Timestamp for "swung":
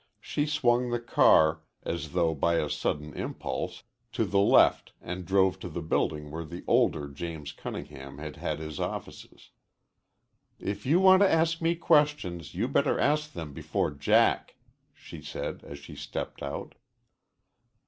0.47-0.89